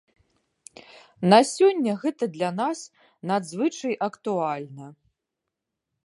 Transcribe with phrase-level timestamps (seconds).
[1.33, 2.79] На сёння гэта для нас
[3.33, 4.87] надзвычай актуальна.